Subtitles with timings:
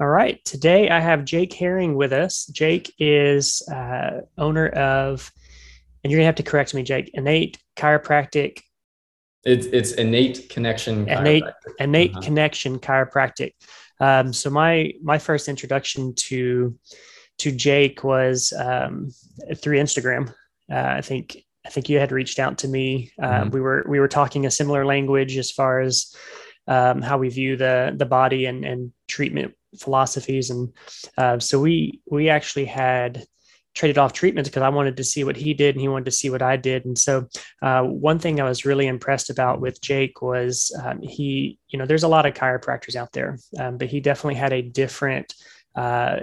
[0.00, 0.44] All right.
[0.44, 2.46] Today I have Jake Herring with us.
[2.46, 5.30] Jake is uh, owner of,
[6.02, 8.58] and you're going to have to correct me, Jake, Innate Chiropractic.
[9.44, 11.44] It's, it's Innate Connection Innate,
[11.78, 12.22] innate uh-huh.
[12.22, 13.52] Connection Chiropractic.
[14.00, 16.76] Um, so my my first introduction to
[17.38, 19.10] to Jake was um,
[19.56, 20.30] through Instagram.
[20.68, 23.12] Uh, I think I think you had reached out to me.
[23.22, 23.50] Uh, mm-hmm.
[23.50, 26.16] We were we were talking a similar language as far as
[26.66, 30.72] um, how we view the the body and and treatment philosophies, and
[31.18, 33.24] uh, so we we actually had
[33.74, 36.10] traded off treatments because I wanted to see what he did and he wanted to
[36.12, 36.84] see what I did.
[36.84, 37.28] And so,
[37.60, 41.86] uh, one thing I was really impressed about with Jake was um, he, you know,
[41.86, 45.34] there's a lot of chiropractors out there, um, but he definitely had a different
[45.74, 46.20] uh,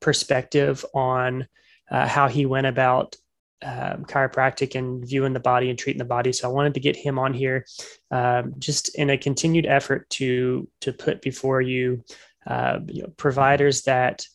[0.00, 1.48] perspective on
[1.90, 3.16] uh, how he went about
[3.62, 6.32] um, chiropractic and viewing the body and treating the body.
[6.32, 7.64] So I wanted to get him on here,
[8.10, 12.02] um, just in a continued effort to to put before you,
[12.46, 14.26] uh, you know, providers that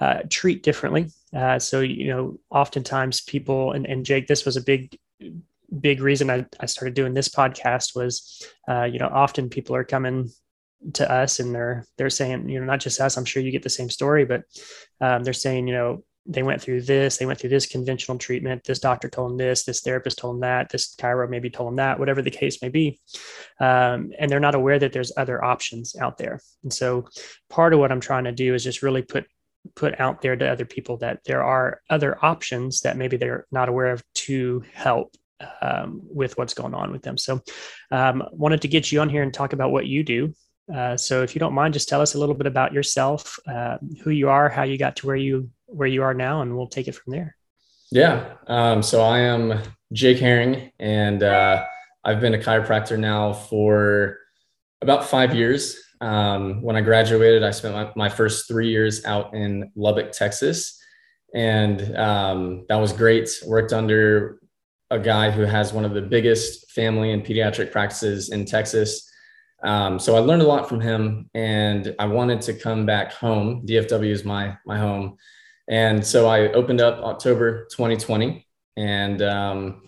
[0.00, 1.06] uh, treat differently.
[1.34, 4.96] Uh, so you know, oftentimes people and, and Jake, this was a big
[5.80, 9.84] big reason I, I started doing this podcast was, uh, you know, often people are
[9.84, 10.30] coming
[10.94, 13.16] to us and they're they're saying, you know, not just us.
[13.16, 14.44] I'm sure you get the same story, but
[15.00, 18.62] um, they're saying, you know, they went through this, they went through this conventional treatment.
[18.64, 21.76] This doctor told them this, this therapist told them that, this chiro maybe told them
[21.76, 23.00] that, whatever the case may be.
[23.58, 26.40] Um, and they're not aware that there's other options out there.
[26.62, 27.08] And so
[27.48, 29.26] part of what I'm trying to do is just really put
[29.74, 33.68] put out there to other people that there are other options that maybe they're not
[33.68, 35.14] aware of to help
[35.60, 37.18] um, with what's going on with them.
[37.18, 37.42] So
[37.90, 40.32] um, wanted to get you on here and talk about what you do.
[40.72, 43.78] Uh, so if you don't mind, just tell us a little bit about yourself, uh,
[44.02, 46.66] who you are, how you got to where you where you are now, and we'll
[46.66, 47.36] take it from there.
[47.90, 48.34] Yeah.
[48.46, 51.64] Um, so I am Jake Herring, and uh,
[52.04, 54.18] I've been a chiropractor now for
[54.82, 55.78] about five years.
[56.00, 60.80] Um, when I graduated, I spent my, my, first three years out in Lubbock, Texas,
[61.34, 63.28] and um, that was great.
[63.46, 64.38] Worked under
[64.90, 69.10] a guy who has one of the biggest family and pediatric practices in Texas.
[69.64, 73.66] Um, so I learned a lot from him, and I wanted to come back home.
[73.66, 75.16] DFW is my my home,
[75.68, 78.46] and so I opened up October 2020,
[78.76, 79.82] and um,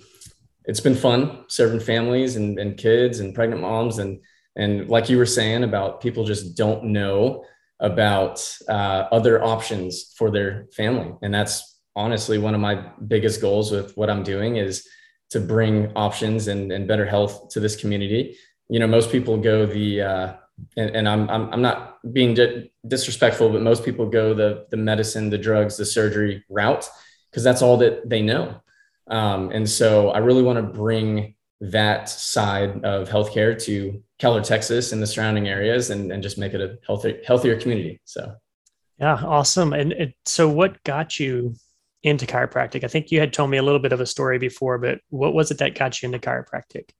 [0.64, 4.20] it's been fun serving families and, and kids and pregnant moms, and
[4.56, 7.44] and like you were saying about people just don't know
[7.80, 13.70] about uh, other options for their family, and that's honestly one of my biggest goals
[13.70, 14.86] with what I'm doing is
[15.30, 18.36] to bring options and, and better health to this community.
[18.68, 20.32] You know, most people go the, uh,
[20.76, 24.76] and, and I'm, I'm, I'm not being di- disrespectful, but most people go the, the
[24.76, 26.88] medicine, the drugs, the surgery route,
[27.30, 28.60] because that's all that they know.
[29.08, 34.92] Um, and so I really want to bring that side of healthcare to Keller, Texas
[34.92, 38.00] and the surrounding areas and, and just make it a healthier, healthier community.
[38.04, 38.34] So.
[38.98, 39.72] Yeah, awesome.
[39.72, 41.54] And it, so what got you
[42.02, 42.84] into chiropractic?
[42.84, 45.34] I think you had told me a little bit of a story before, but what
[45.34, 46.90] was it that got you into chiropractic?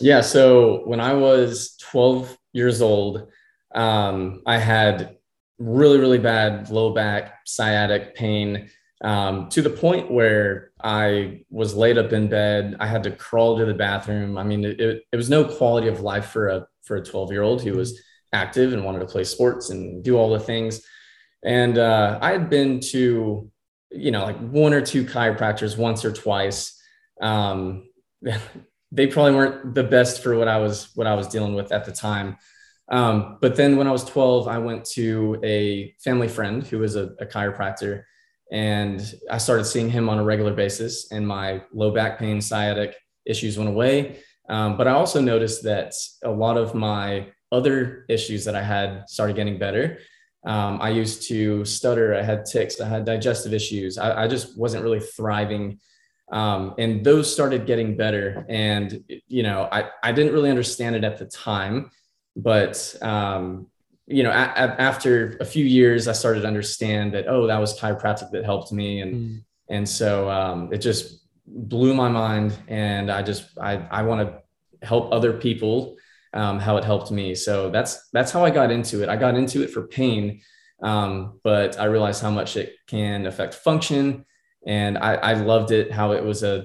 [0.00, 0.20] Yeah.
[0.20, 3.28] So when I was 12 years old,
[3.74, 5.16] um, I had
[5.58, 8.70] really, really bad low back sciatic pain
[9.02, 12.76] um, to the point where I was laid up in bed.
[12.80, 14.38] I had to crawl to the bathroom.
[14.38, 17.42] I mean, it, it was no quality of life for a for a 12 year
[17.42, 18.00] old who was
[18.32, 20.82] active and wanted to play sports and do all the things.
[21.44, 23.50] And uh, I had been to,
[23.90, 26.78] you know, like one or two chiropractors once or twice.
[27.20, 27.88] Um,
[28.94, 31.84] they probably weren't the best for what I was what I was dealing with at
[31.84, 32.38] the time.
[32.88, 36.96] Um, but then when I was 12, I went to a family friend who was
[36.96, 38.04] a, a chiropractor,
[38.52, 39.00] and
[39.30, 42.94] I started seeing him on a regular basis, and my low back pain, sciatic
[43.26, 44.20] issues went away.
[44.48, 49.08] Um, but I also noticed that a lot of my other issues that I had
[49.08, 49.98] started getting better.
[50.44, 52.14] Um, I used to stutter.
[52.14, 52.80] I had tics.
[52.80, 53.96] I had digestive issues.
[53.96, 55.80] I, I just wasn't really thriving
[56.32, 58.46] um, and those started getting better.
[58.48, 61.90] And you know I, I didn't really understand it at the time
[62.36, 63.68] but um,
[64.06, 67.58] you know a, a, after a few years i started to understand that oh that
[67.58, 69.00] was chiropractic that helped me.
[69.00, 69.44] And mm.
[69.68, 72.56] and so um, it just blew my mind.
[72.68, 75.96] And i just i, I want to help other people
[76.32, 77.34] um, how it helped me.
[77.34, 79.08] So that's that's how i got into it.
[79.08, 80.40] I got into it for pain
[80.82, 84.24] um, but i realized how much it can affect function
[84.66, 86.64] and I, I loved it how it was a,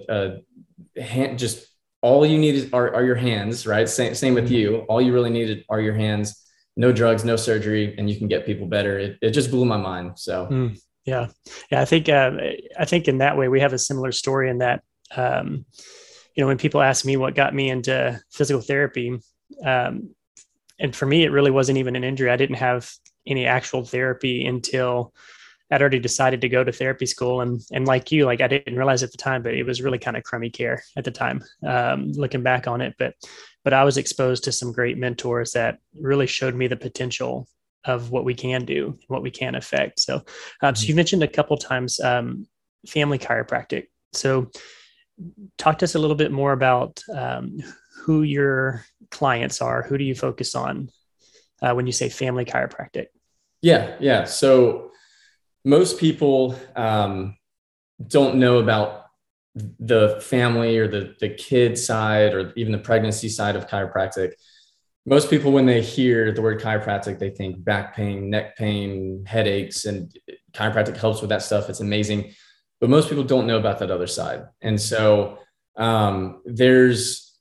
[0.97, 1.67] a hand just
[2.01, 3.87] all you need are, are your hands right?
[3.89, 4.77] Same, same with you.
[4.87, 6.45] All you really needed are your hands.
[6.77, 8.97] No drugs no surgery and you can get people better.
[8.97, 10.47] It, it just blew my mind so.
[10.47, 11.27] Mm, yeah.
[11.71, 12.31] Yeah i think uh,
[12.77, 14.83] i think in that way we have a similar story in that
[15.15, 15.65] um,
[16.35, 19.19] you know when people ask me what got me into physical therapy
[19.65, 20.13] um,
[20.79, 22.29] and for me it really wasn't even an injury.
[22.29, 22.89] I didn't have
[23.27, 25.13] any actual therapy until
[25.71, 27.41] I'd already decided to go to therapy school.
[27.41, 29.99] And, and like you, like I didn't realize at the time, but it was really
[29.99, 32.95] kind of crummy care at the time, um, looking back on it.
[32.97, 33.15] But,
[33.63, 37.47] but I was exposed to some great mentors that really showed me the potential
[37.85, 39.99] of what we can do, what we can affect.
[39.99, 40.23] So,
[40.61, 40.95] um, so you mm-hmm.
[40.95, 42.47] mentioned a couple times um,
[42.87, 43.87] family chiropractic.
[44.13, 44.49] So,
[45.57, 47.59] talk to us a little bit more about um,
[48.03, 49.83] who your clients are.
[49.83, 50.89] Who do you focus on
[51.61, 53.07] uh, when you say family chiropractic?
[53.61, 54.23] Yeah, yeah.
[54.23, 54.91] So
[55.65, 57.37] most people um,
[58.05, 59.05] don't know about
[59.79, 64.33] the family or the the kid side or even the pregnancy side of chiropractic.
[65.05, 69.85] Most people, when they hear the word chiropractic, they think back pain, neck pain, headaches,
[69.85, 70.15] and
[70.53, 71.69] chiropractic helps with that stuff.
[71.69, 72.33] It's amazing,
[72.79, 74.43] but most people don't know about that other side.
[74.61, 75.39] And so
[75.75, 77.37] um, there's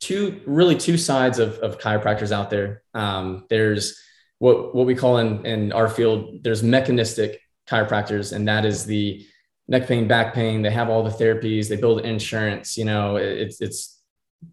[0.00, 2.82] two, really two sides of, of chiropractors out there.
[2.94, 4.00] Um, there's
[4.38, 6.42] what what we call in in our field.
[6.42, 7.40] There's mechanistic
[7.72, 9.26] chiropractors, and that is the
[9.68, 10.62] neck pain, back pain.
[10.62, 11.68] They have all the therapies.
[11.68, 12.76] They build insurance.
[12.76, 14.02] You know, it's it's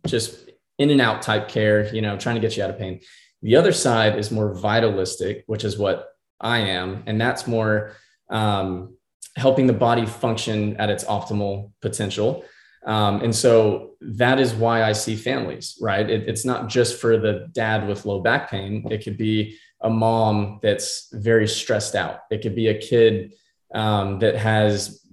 [0.07, 1.94] just in and out type care.
[1.94, 3.01] You know, trying to get you out of pain.
[3.42, 7.94] The other side is more vitalistic, which is what I am, and that's more
[8.30, 8.95] um,
[9.36, 12.44] helping the body function at its optimal potential.
[12.86, 16.10] Um, and so that is why I see families, right?
[16.10, 18.88] It, it's not just for the dad with low back pain.
[18.89, 22.21] It could be a mom that's very stressed out.
[22.31, 23.33] It could be a kid
[23.73, 25.05] um, that has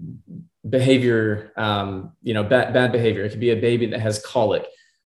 [0.68, 3.24] behavior, um, you know, bad, bad behavior.
[3.24, 4.66] It could be a baby that has colic.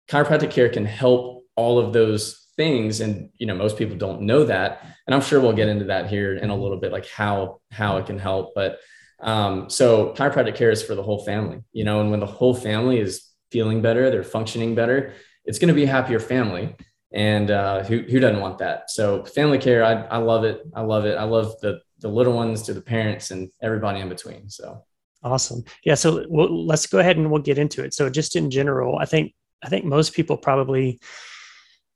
[0.09, 3.01] Chiropractic care can help all of those things.
[3.01, 4.86] And, you know, most people don't know that.
[5.06, 7.97] And I'm sure we'll get into that here in a little bit, like how, how
[7.97, 8.54] it can help.
[8.56, 8.80] But
[9.19, 12.54] um, so chiropractic care is for the whole family, you know, and when the whole
[12.54, 15.13] family is feeling better, they're functioning better,
[15.45, 16.75] it's going to be a happier family
[17.13, 18.90] and uh, who who doesn't want that?
[18.90, 20.62] So family care, I I love it.
[20.74, 21.18] I love it.
[21.18, 24.50] I love the the little ones to the parents and everybody in between.
[24.50, 24.84] So
[25.24, 25.63] awesome.
[25.84, 25.96] Yeah.
[25.96, 27.94] So we'll, let's go ahead and we'll get into it.
[27.94, 31.00] So just in general, I think I think most people probably,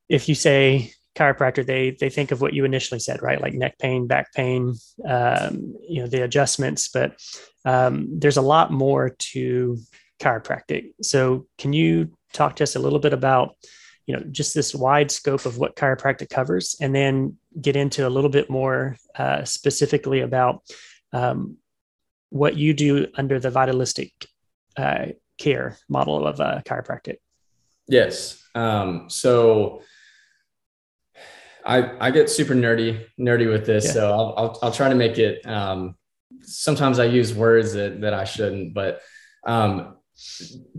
[0.10, 3.42] if you say chiropractor, they they think of what you initially said, right?
[3.42, 4.76] Like neck pain, back pain,
[5.08, 6.90] um, you know, the adjustments.
[6.90, 7.20] But
[7.64, 9.78] um, there's a lot more to
[10.22, 10.92] chiropractic.
[11.02, 13.56] So can you talk to us a little bit about
[14.06, 18.10] you know just this wide scope of what chiropractic covers and then get into a
[18.10, 20.63] little bit more uh, specifically about
[21.13, 21.57] um,
[22.30, 24.12] what you do under the vitalistic
[24.78, 25.07] uh,
[25.38, 27.18] care model of uh, chiropractic
[27.88, 29.81] yes um, so
[31.66, 33.92] I, I get super nerdy nerdy with this yeah.
[33.92, 35.96] so I'll, I'll, I'll, try to make it um,
[36.42, 39.01] sometimes i use words that, that i shouldn't but
[39.46, 39.98] um,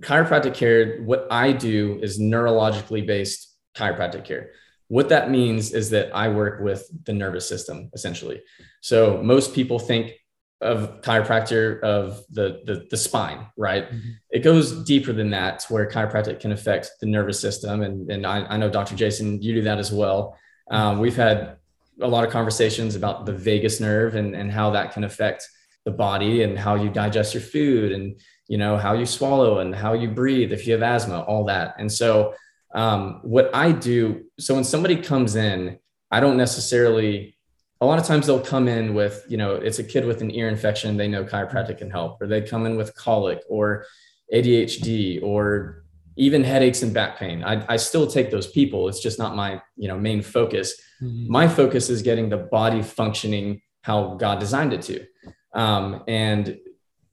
[0.00, 4.50] chiropractic care, what I do is neurologically based chiropractic care.
[4.88, 8.42] What that means is that I work with the nervous system essentially.
[8.80, 10.12] So most people think
[10.60, 13.90] of chiropractor of the, the, the spine, right?
[13.90, 14.10] Mm-hmm.
[14.30, 17.82] It goes deeper than that to where chiropractic can affect the nervous system.
[17.82, 18.96] And, and I, I know Dr.
[18.96, 20.36] Jason, you do that as well.
[20.70, 21.56] Um, we've had
[22.00, 25.46] a lot of conversations about the vagus nerve and, and how that can affect
[25.84, 29.74] the body and how you digest your food and you know how you swallow and
[29.74, 31.74] how you breathe if you have asthma all that.
[31.78, 32.34] And so
[32.74, 35.78] um, what i do so when somebody comes in
[36.10, 37.36] i don't necessarily
[37.80, 40.30] a lot of times they'll come in with you know it's a kid with an
[40.30, 43.86] ear infection they know chiropractic can help or they come in with colic or
[44.32, 45.82] adhd or
[46.18, 47.44] even headaches and back pain.
[47.44, 50.74] I, I still take those people it's just not my you know main focus.
[51.02, 51.30] Mm-hmm.
[51.30, 55.06] my focus is getting the body functioning how god designed it to.
[55.54, 56.58] Um, and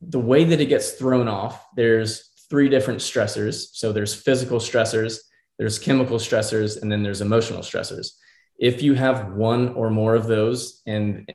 [0.09, 3.67] the way that it gets thrown off, there's three different stressors.
[3.73, 5.19] So there's physical stressors,
[5.57, 8.11] there's chemical stressors, and then there's emotional stressors.
[8.57, 11.31] If you have one or more of those and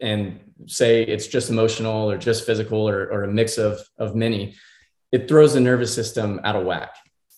[0.00, 4.54] and say it's just emotional or just physical or, or a mix of, of many,
[5.12, 6.94] it throws the nervous system out of whack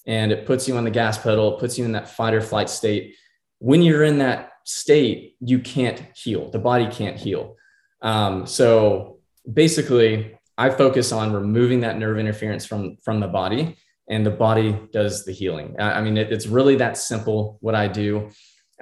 [0.07, 2.41] and it puts you on the gas pedal, it puts you in that fight or
[2.41, 3.15] flight state.
[3.59, 6.51] When you're in that state, you can't heal.
[6.51, 7.57] The body can't heal.
[8.01, 9.19] Um, so
[9.51, 13.77] basically, I focus on removing that nerve interference from from the body,
[14.11, 15.77] and the body does the healing.
[15.79, 17.59] I, I mean, it, it's really that simple.
[17.61, 18.31] What I do.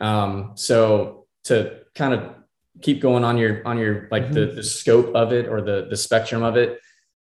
[0.00, 2.34] Um, so to kind of
[2.80, 4.34] keep going on your on your like mm-hmm.
[4.34, 6.80] the, the scope of it or the the spectrum of it,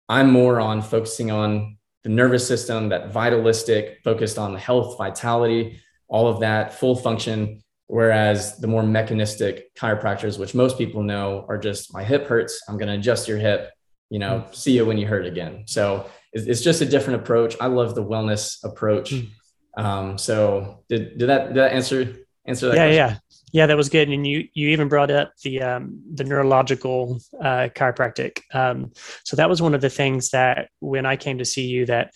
[0.08, 5.80] I'm more on focusing on the nervous system, that vitalistic, focused on the health, vitality,
[6.06, 7.60] all of that, full function.
[7.86, 12.78] Whereas the more mechanistic chiropractors, which most people know are just my hip hurts, I'm
[12.78, 13.70] going to adjust your hip
[14.14, 14.54] you know, mm.
[14.54, 15.64] see you when you hurt again.
[15.66, 17.56] So it's, it's, just a different approach.
[17.60, 19.10] I love the wellness approach.
[19.10, 19.28] Mm.
[19.76, 22.14] Um, so did, did that, did that answer
[22.46, 22.76] answer that?
[22.76, 22.96] Yeah, question?
[22.96, 23.18] yeah,
[23.52, 23.66] yeah.
[23.66, 24.08] That was good.
[24.08, 28.38] And you you even brought up the um, the neurological uh, chiropractic.
[28.54, 28.92] Um,
[29.24, 32.12] so that was one of the things that when I came to see you, that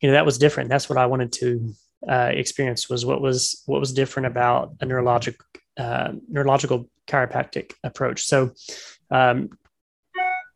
[0.00, 0.70] you know that was different.
[0.70, 1.74] That's what I wanted to
[2.08, 5.36] uh, experience was what was what was different about a neurologic
[5.76, 8.24] uh, neurological chiropractic approach.
[8.24, 8.52] So,
[9.10, 9.50] um,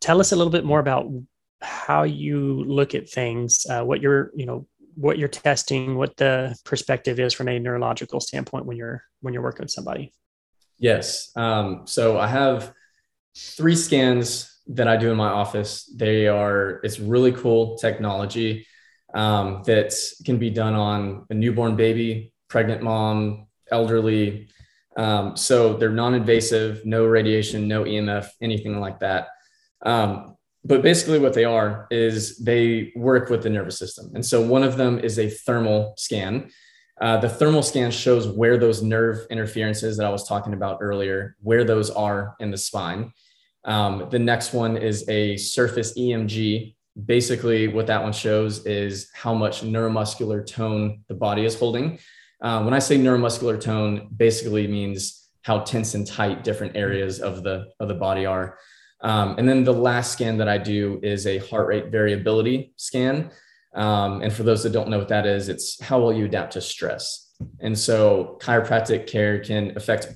[0.00, 1.10] tell us a little bit more about
[1.60, 6.56] how you look at things, uh, what you're you know what you're testing, what the
[6.64, 10.12] perspective is from a neurological standpoint when you're when you're working with somebody.
[10.78, 11.30] Yes.
[11.36, 12.72] Um, so I have
[13.36, 15.84] three scans that I do in my office.
[15.94, 18.66] They are it's really cool technology
[19.14, 24.48] um, that can be done on a newborn baby, pregnant mom, elderly.
[24.96, 29.28] Um, so they're non-invasive, no radiation, no EMF, anything like that.
[29.84, 34.10] Um, but basically what they are is they work with the nervous system.
[34.14, 36.50] And so one of them is a thermal scan.
[37.00, 41.36] Uh, the thermal scan shows where those nerve interferences that i was talking about earlier
[41.40, 43.12] where those are in the spine.
[43.64, 46.74] Um, the next one is a surface emg
[47.06, 51.98] basically what that one shows is how much neuromuscular tone the body is holding.
[52.42, 57.44] Uh, when i say neuromuscular tone basically means how tense and tight different areas of
[57.44, 58.58] the of the body are
[59.00, 63.30] um, and then the last scan that I do is a heart rate variability scan.
[63.74, 66.54] Um, and for those that don't know what that is, it's how will you adapt
[66.54, 67.32] to stress?
[67.60, 70.08] And so chiropractic care can affect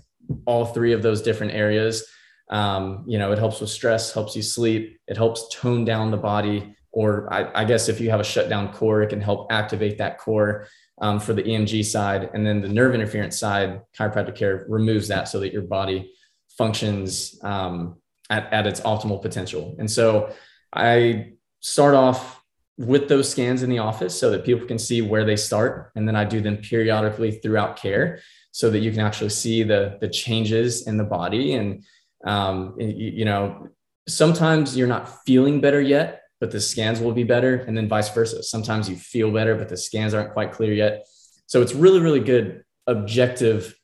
[0.47, 2.05] all three of those different areas.
[2.51, 6.17] Um, you know, it helps with stress, helps you sleep, it helps tone down the
[6.17, 6.77] body.
[6.91, 10.19] Or I, I guess if you have a shutdown core, it can help activate that
[10.19, 10.67] core
[11.01, 12.31] um, for the EMG side.
[12.35, 16.13] And then the nerve interference side, chiropractic care removes that so that your body
[16.59, 18.02] functions um,
[18.33, 19.77] at, at its optimal potential.
[19.79, 20.33] And so
[20.73, 22.43] I start off
[22.79, 25.93] with those scans in the office so that people can see where they start.
[25.95, 28.21] And then I do them periodically throughout care
[28.51, 31.55] so that you can actually see the, the changes in the body.
[31.55, 31.85] And,
[32.25, 33.69] um, you, you know,
[34.09, 37.57] sometimes you're not feeling better yet, but the scans will be better.
[37.67, 38.43] And then vice versa.
[38.43, 41.07] Sometimes you feel better, but the scans aren't quite clear yet.
[41.47, 43.75] So it's really, really good objective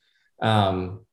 [0.40, 1.04] um,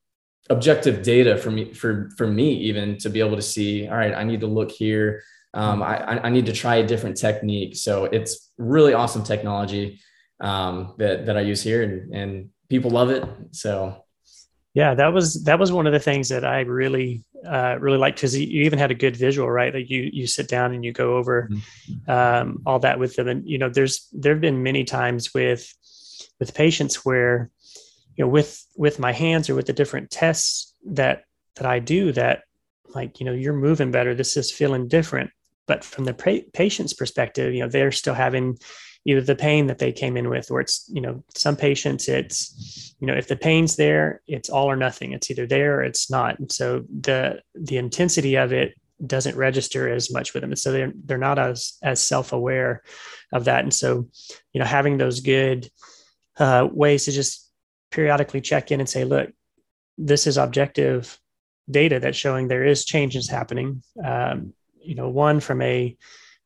[0.49, 4.13] objective data for me for for me even to be able to see all right
[4.13, 5.23] i need to look here.
[5.55, 7.77] Um, I, I need to try a different technique.
[7.77, 10.01] So it's really awesome technology
[10.41, 13.23] um, that that i use here and, and people love it.
[13.51, 14.03] So.
[14.73, 18.17] Yeah that was that was one of the things that i really uh, really liked
[18.17, 19.73] because you even had a good visual right?
[19.73, 22.11] Like you you sit down and you go over mm-hmm.
[22.11, 23.27] um, all that with them.
[23.27, 25.71] And you know there's there have been many times with
[26.39, 27.51] with patients where
[28.15, 31.23] you know with with my hands or with the different tests that
[31.55, 32.43] that i do that
[32.95, 35.29] like you know you're moving better this is feeling different.
[35.67, 38.57] But from the pa- patient's perspective you know they're still having
[39.07, 42.95] either the pain that they came in with or it's you know some patients it's
[42.99, 45.11] you know if the pain's there it's all or nothing.
[45.11, 46.39] It's either there or it's not.
[46.39, 48.73] And so the the intensity of it
[49.05, 50.51] doesn't register as much with them.
[50.51, 52.83] And so they're they're not as as self-aware
[53.33, 53.63] of that.
[53.63, 54.07] And so
[54.53, 55.69] you know having those good
[56.37, 57.44] uh, ways to just
[57.95, 59.29] periodically check in and say, look,
[59.97, 61.17] this is objective
[61.71, 63.81] data that's showing there is changes happening.
[64.03, 65.97] Um, you know, one from a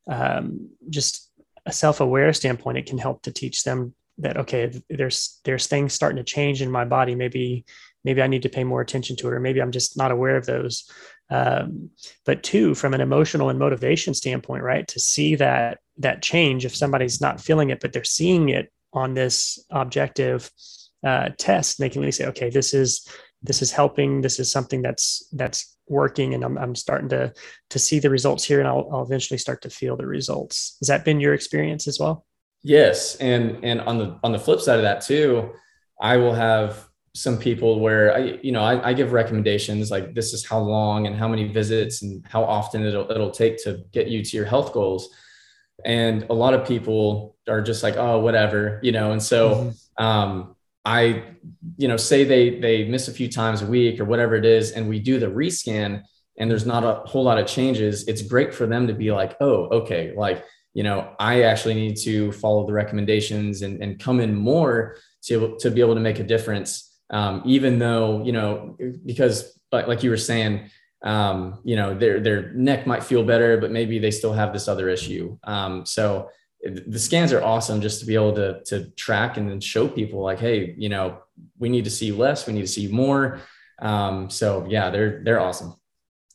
[0.06, 1.30] um, just
[1.66, 6.18] a self-aware standpoint, it can help to teach them that okay, there's there's things starting
[6.18, 7.14] to change in my body.
[7.16, 7.64] Maybe
[8.04, 10.36] maybe I need to pay more attention to it, or maybe I'm just not aware
[10.36, 10.88] of those.
[11.30, 11.90] Um,
[12.24, 16.76] but two, from an emotional and motivation standpoint, right, to see that that change if
[16.76, 20.50] somebody's not feeling it, but they're seeing it on this objective
[21.04, 23.08] uh, test they can really say okay this is
[23.42, 24.20] this is helping.
[24.20, 27.32] This is something that's that's working and I'm, I'm starting to
[27.70, 30.76] to see the results here and I'll, I'll eventually start to feel the results.
[30.80, 32.26] Has that been your experience as well?
[32.62, 35.50] Yes and and on the on the flip side of that too
[35.98, 40.34] i will have some people where i you know I, I give recommendations like this
[40.34, 44.08] is how long and how many visits and how often it'll it'll take to get
[44.08, 45.08] you to your health goals.
[45.86, 50.04] And a lot of people are just like oh whatever you know and so mm-hmm.
[50.04, 51.24] um I,
[51.76, 54.72] you know, say they they miss a few times a week or whatever it is,
[54.72, 56.02] and we do the rescan
[56.40, 59.36] and there's not a whole lot of changes, it's great for them to be like,
[59.40, 64.20] oh, okay, like, you know, I actually need to follow the recommendations and, and come
[64.20, 66.98] in more to, to be able to make a difference.
[67.10, 70.70] Um, even though, you know, because like, like you were saying,
[71.04, 74.66] um, you know, their, their neck might feel better, but maybe they still have this
[74.66, 75.36] other issue.
[75.44, 76.30] Um, so
[76.62, 80.20] the scans are awesome just to be able to to track and then show people
[80.20, 81.18] like hey you know
[81.58, 83.40] we need to see less we need to see more
[83.80, 85.74] um, so yeah they're they're awesome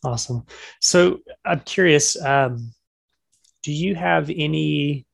[0.03, 0.43] awesome
[0.81, 2.71] so i'm curious um,
[3.63, 5.05] do you have any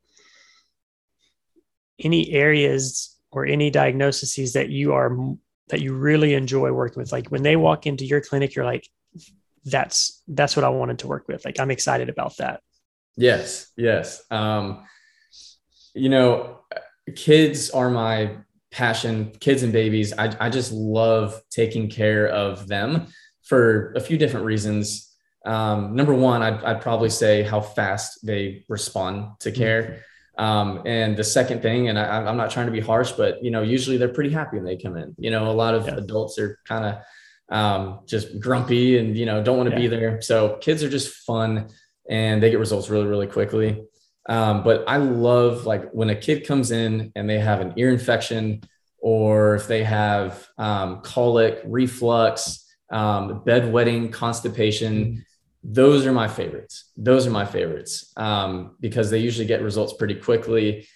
[2.03, 5.15] any areas or any diagnoses that you are
[5.69, 7.11] that you really enjoy working with?
[7.11, 8.87] Like when they walk into your clinic, you're like,
[9.63, 11.45] that's that's what I wanted to work with.
[11.45, 12.61] Like I'm excited about that.
[13.15, 14.23] Yes, yes.
[14.31, 14.85] Um,
[15.93, 16.59] you know,
[17.15, 18.37] kids are my
[18.71, 19.31] passion.
[19.39, 20.13] Kids and babies.
[20.17, 23.07] I I just love taking care of them
[23.43, 25.07] for a few different reasons.
[25.45, 30.03] Um, number one, I'd, I'd, probably say how fast they respond to care.
[30.37, 33.49] Um, and the second thing, and I, am not trying to be harsh, but you
[33.49, 35.15] know, usually they're pretty happy when they come in.
[35.17, 35.95] You know, a lot of yeah.
[35.95, 39.81] adults are kind of um, just grumpy and you know don't want to yeah.
[39.81, 40.21] be there.
[40.21, 41.67] So kids are just fun
[42.09, 43.83] and they get results really really quickly.
[44.29, 47.89] Um, but I love like when a kid comes in and they have an ear
[47.89, 48.61] infection
[48.99, 55.25] or if they have um, colic, reflux, um, bedwetting, constipation.
[55.63, 56.91] Those are my favorites.
[56.97, 60.87] Those are my favorites um, because they usually get results pretty quickly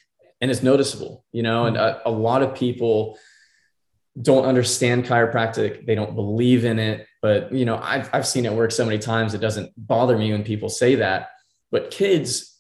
[0.42, 3.18] and it's noticeable, you know, and a, a lot of people
[4.22, 8.54] don't understand chiropractic they don't believe in it but you know I've, I've seen it
[8.54, 11.32] work so many times it doesn't bother me when people say that
[11.70, 12.55] but kids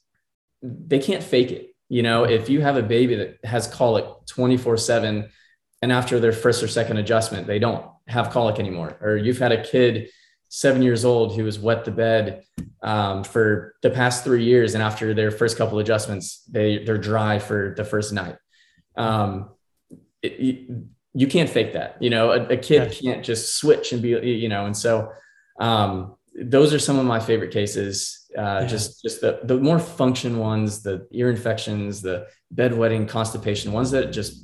[0.88, 4.78] they can't fake it you know if you have a baby that has colic 24
[4.78, 5.30] 7
[5.82, 9.52] and after their first or second adjustment they don't have colic anymore or you've had
[9.52, 10.10] a kid
[10.50, 12.44] seven years old who has wet the bed
[12.82, 17.40] um, for the past three years and after their first couple adjustments they they're dry
[17.40, 18.38] for the first night
[18.98, 19.50] um,
[20.22, 20.70] it,
[21.16, 21.96] you can't fake that.
[22.02, 23.14] You know, a, a kid yeah.
[23.14, 25.12] can't just switch and be, you know, and so
[25.60, 28.25] um, those are some of my favorite cases.
[28.38, 28.68] Uh, yeah.
[28.68, 34.12] Just, just the the more function ones, the ear infections, the bedwetting, constipation, ones that
[34.12, 34.44] just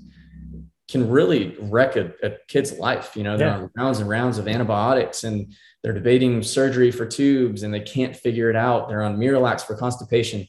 [0.90, 3.16] can really wreck a, a kid's life.
[3.16, 3.58] You know, they're yeah.
[3.58, 8.16] on rounds and rounds of antibiotics, and they're debating surgery for tubes, and they can't
[8.16, 8.90] figure it out.
[8.90, 10.48] They're on Miralax for constipation.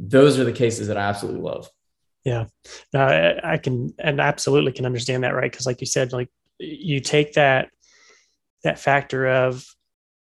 [0.00, 1.68] Those are the cases that I absolutely love.
[2.24, 2.46] Yeah,
[2.92, 5.50] no, I, I can and absolutely can understand that, right?
[5.50, 7.68] Because, like you said, like you take that
[8.64, 9.64] that factor of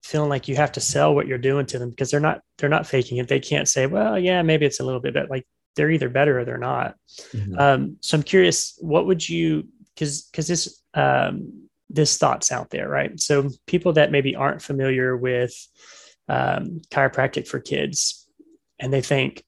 [0.02, 2.68] feeling like you have to sell what you're doing to them because they're not they're
[2.68, 3.28] not faking it.
[3.28, 5.28] They can't say, well, yeah, maybe it's a little bit better.
[5.28, 5.46] Like
[5.76, 6.94] they're either better or they're not.
[7.32, 7.58] Mm-hmm.
[7.58, 12.88] Um, so I'm curious, what would you because because this um, this thoughts out there,
[12.88, 13.18] right?
[13.18, 15.54] So people that maybe aren't familiar with
[16.28, 18.28] um, chiropractic for kids,
[18.78, 19.42] and they think,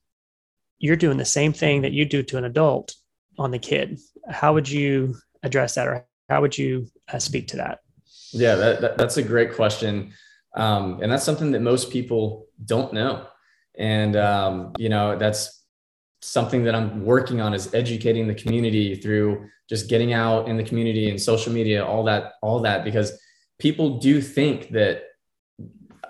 [0.79, 2.95] you're doing the same thing that you do to an adult
[3.37, 3.99] on the kid.
[4.29, 7.79] How would you address that, or how would you uh, speak to that?
[8.31, 10.13] Yeah, that, that, that's a great question,
[10.55, 13.27] um, and that's something that most people don't know.
[13.77, 15.63] And um, you know, that's
[16.21, 20.63] something that I'm working on is educating the community through just getting out in the
[20.63, 23.19] community and social media, all that, all that, because
[23.59, 25.03] people do think that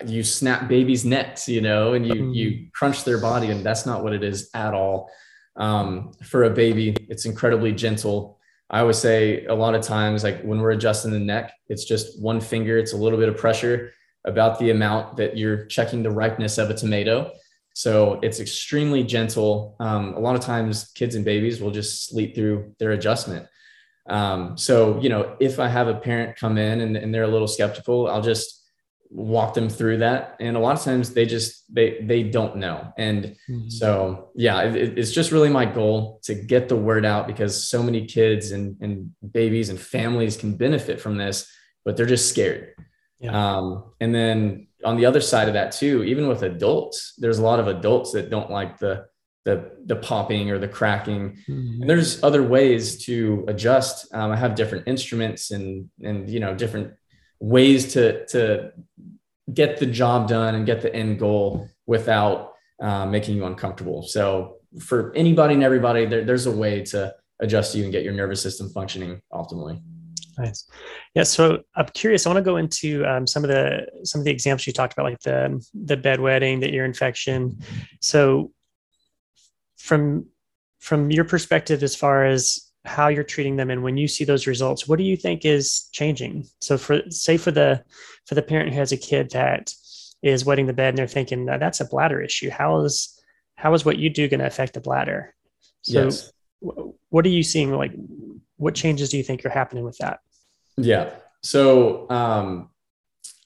[0.04, 2.34] you snap babies' necks, you know, and you mm-hmm.
[2.34, 5.10] you crunch their body, and that's not what it is at all.
[5.56, 8.38] Um, for a baby, it's incredibly gentle.
[8.70, 12.20] I always say a lot of times, like when we're adjusting the neck, it's just
[12.20, 13.92] one finger, it's a little bit of pressure
[14.24, 17.32] about the amount that you're checking the ripeness of a tomato.
[17.74, 19.76] So it's extremely gentle.
[19.80, 23.46] Um, a lot of times, kids and babies will just sleep through their adjustment.
[24.08, 27.28] Um, so, you know, if I have a parent come in and, and they're a
[27.28, 28.62] little skeptical, I'll just
[29.12, 32.90] walk them through that and a lot of times they just they they don't know
[32.96, 33.68] and mm-hmm.
[33.68, 37.82] so yeah it, it's just really my goal to get the word out because so
[37.82, 41.46] many kids and, and babies and families can benefit from this
[41.84, 42.74] but they're just scared
[43.22, 43.56] yeah.
[43.56, 47.42] um, and then on the other side of that too even with adults there's a
[47.42, 49.06] lot of adults that don't like the
[49.44, 51.80] the the popping or the cracking mm-hmm.
[51.80, 56.54] and there's other ways to adjust um, i have different instruments and and you know
[56.54, 56.92] different
[57.40, 58.72] ways to to
[59.52, 64.02] get the job done and get the end goal without uh, making you uncomfortable.
[64.02, 68.12] So for anybody and everybody, there, there's a way to adjust you and get your
[68.12, 69.82] nervous system functioning optimally.
[70.38, 70.66] Nice.
[71.14, 71.24] Yeah.
[71.24, 72.26] So I'm curious.
[72.26, 74.92] I want to go into um, some of the some of the examples you talked
[74.94, 77.58] about, like the the bedwetting, the ear infection.
[78.00, 78.52] So
[79.76, 80.26] from
[80.80, 84.46] from your perspective, as far as how you're treating them and when you see those
[84.46, 87.82] results what do you think is changing so for say for the
[88.26, 89.72] for the parent who has a kid that
[90.22, 93.20] is wetting the bed and they're thinking that's a bladder issue how is
[93.54, 95.34] how is what you do going to affect the bladder
[95.82, 96.32] so yes.
[97.10, 97.92] what are you seeing like
[98.62, 100.20] what changes do you think are happening with that?
[100.76, 101.10] Yeah.
[101.42, 102.68] So um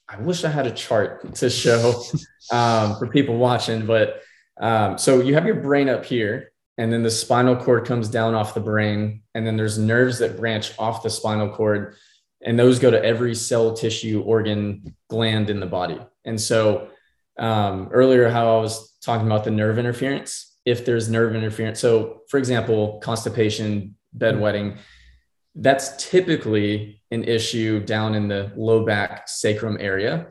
[0.09, 2.03] i wish i had a chart to show
[2.53, 4.23] um, for people watching but
[4.61, 8.35] um, so you have your brain up here and then the spinal cord comes down
[8.35, 11.97] off the brain and then there's nerves that branch off the spinal cord
[12.43, 15.99] and those go to every cell tissue organ gland in the body.
[16.25, 16.89] And so
[17.39, 22.23] um, earlier how i was talking about the nerve interference if there's nerve interference so
[22.31, 24.79] for example constipation bedwetting
[25.57, 30.29] that's typically an issue down in the low back sacrum area.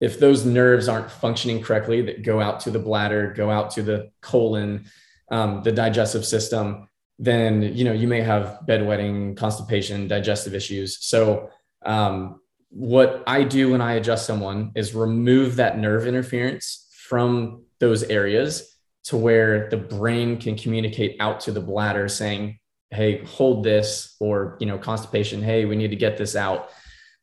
[0.00, 3.82] If those nerves aren't functioning correctly, that go out to the bladder, go out to
[3.82, 4.84] the colon,
[5.30, 10.98] um, the digestive system, then you know you may have bedwetting, constipation, digestive issues.
[11.04, 11.50] So
[11.84, 18.02] um, what I do when I adjust someone is remove that nerve interference from those
[18.02, 22.58] areas to where the brain can communicate out to the bladder saying,
[22.90, 26.70] hey, hold this, or, you know, constipation, hey, we need to get this out.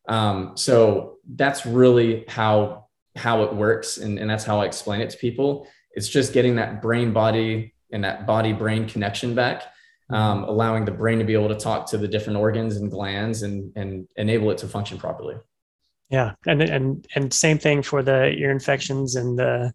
[0.08, 2.84] Um, so that's really how
[3.16, 6.56] how it works and, and that's how i explain it to people it's just getting
[6.56, 9.62] that brain body and that body brain connection back
[10.10, 13.42] um, allowing the brain to be able to talk to the different organs and glands
[13.42, 15.36] and and enable it to function properly
[16.10, 19.72] yeah and and and same thing for the ear infections and the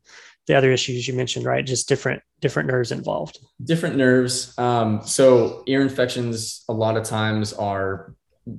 [0.49, 5.63] the other issues you mentioned right just different different nerves involved different nerves um, so
[5.67, 8.13] ear infections a lot of times are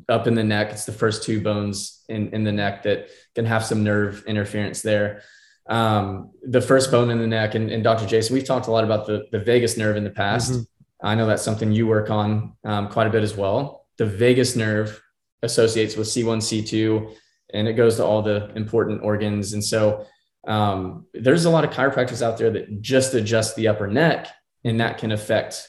[0.09, 3.44] up in the neck it's the first two bones in, in the neck that can
[3.44, 5.22] have some nerve interference there
[5.68, 8.85] um, the first bone in the neck and, and dr jason we've talked a lot
[8.85, 10.62] about the, the vagus nerve in the past mm-hmm.
[11.03, 13.87] I know that's something you work on um, quite a bit as well.
[13.96, 15.00] The vagus nerve
[15.42, 17.14] associates with C1, C2,
[17.55, 19.53] and it goes to all the important organs.
[19.55, 20.07] And so
[20.46, 24.29] um, there's a lot of chiropractors out there that just adjust the upper neck,
[24.64, 25.68] and that can affect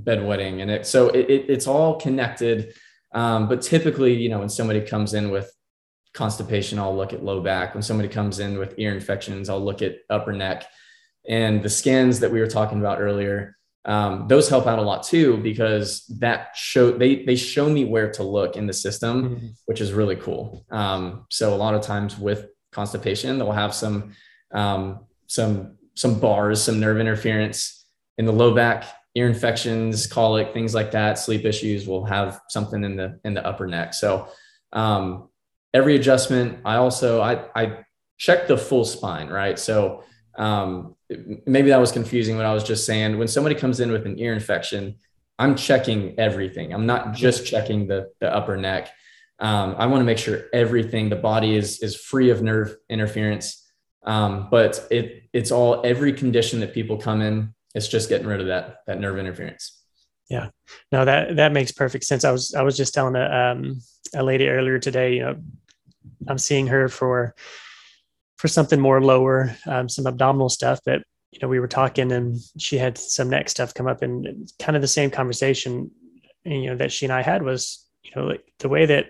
[0.00, 0.60] bedwetting.
[0.60, 2.74] And it so it, it, it's all connected.
[3.14, 5.50] Um, but typically, you know, when somebody comes in with
[6.14, 7.74] constipation, I'll look at low back.
[7.74, 10.66] When somebody comes in with ear infections, I'll look at upper neck.
[11.28, 15.04] And the scans that we were talking about earlier, um, those help out a lot
[15.04, 19.46] too because that show they they show me where to look in the system, mm-hmm.
[19.66, 20.66] which is really cool.
[20.70, 24.12] Um, so a lot of times with constipation, they'll have some
[24.52, 24.82] um,
[25.26, 27.84] some some bars, some nerve interference
[28.18, 28.84] in the low back,
[29.16, 33.44] ear infections, colic, things like that, sleep issues will have something in the in the
[33.50, 33.94] upper neck.
[33.94, 34.28] So
[34.72, 35.28] um,
[35.74, 37.62] every adjustment, I also I I
[38.16, 39.58] check the full spine, right?
[39.58, 40.04] So
[40.38, 40.94] um,
[41.46, 43.18] maybe that was confusing what I was just saying.
[43.18, 44.96] When somebody comes in with an ear infection,
[45.38, 46.72] I'm checking everything.
[46.72, 48.90] I'm not just checking the, the upper neck.
[49.40, 53.70] Um, I want to make sure everything, the body is, is free of nerve interference.
[54.04, 58.40] Um, but it, it's all, every condition that people come in, it's just getting rid
[58.40, 59.82] of that, that nerve interference.
[60.28, 60.50] Yeah,
[60.90, 62.24] no, that, that makes perfect sense.
[62.24, 63.80] I was, I was just telling a, um,
[64.14, 65.36] a lady earlier today, you know,
[66.26, 67.34] I'm seeing her for,
[68.36, 70.80] for something more lower, um, some abdominal stuff.
[70.84, 74.50] But you know, we were talking, and she had some neck stuff come up, and
[74.58, 75.90] kind of the same conversation,
[76.44, 79.06] you know, that she and I had was, you know, like the way that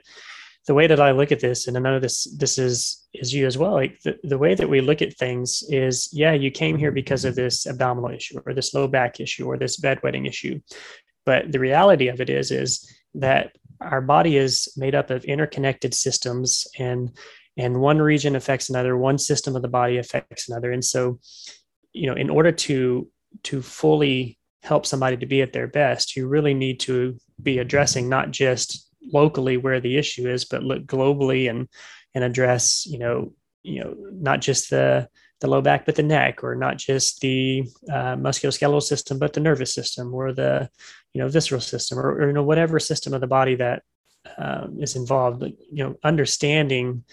[0.66, 3.46] the way that I look at this, and I know this this is is you
[3.46, 3.72] as well.
[3.72, 7.24] Like the, the way that we look at things is, yeah, you came here because
[7.24, 10.61] of this abdominal issue or this low back issue or this bedwetting issue.
[11.24, 15.94] But the reality of it is, is that our body is made up of interconnected
[15.94, 17.16] systems and
[17.56, 21.18] and one region affects another one system of the body affects another and so
[21.92, 23.08] you know in order to
[23.44, 28.08] to fully help somebody to be at their best you really need to be addressing
[28.08, 31.68] not just locally where the issue is but look globally and
[32.14, 33.32] and address you know
[33.62, 35.08] you know not just the
[35.40, 39.40] the low back but the neck or not just the uh, musculoskeletal system but the
[39.40, 40.68] nervous system or the
[41.12, 43.82] you know visceral system or, or you know whatever system of the body that
[44.37, 47.04] um, is involved you know understanding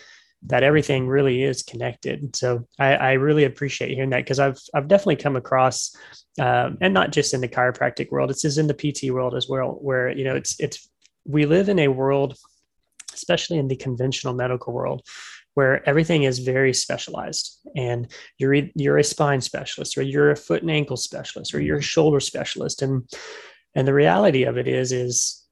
[0.47, 2.35] that everything really is connected.
[2.35, 5.95] So I, I really appreciate hearing that because I've I've definitely come across,
[6.39, 9.47] um, and not just in the chiropractic world, it's just in the PT world as
[9.49, 10.89] well, where you know it's it's
[11.25, 12.37] we live in a world,
[13.13, 15.01] especially in the conventional medical world,
[15.53, 20.61] where everything is very specialized and you're you're a spine specialist or you're a foot
[20.61, 23.09] and ankle specialist or you're a shoulder specialist and
[23.73, 25.45] and the reality of it is is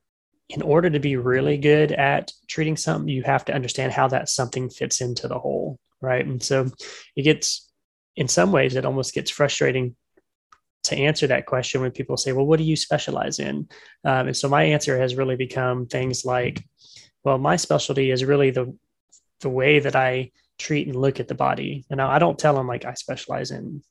[0.50, 4.30] in order to be really good at treating something, you have to understand how that
[4.30, 6.26] something fits into the whole, right?
[6.26, 6.70] And so
[7.16, 7.72] it gets,
[8.16, 9.96] in some ways, it almost gets frustrating
[10.84, 13.68] to answer that question when people say, well, what do you specialize in?
[14.04, 16.64] Um, and so my answer has really become things like,
[17.24, 18.76] well, my specialty is really the
[19.40, 21.86] the way that I treat and look at the body.
[21.90, 23.84] And I don't tell them like I specialize in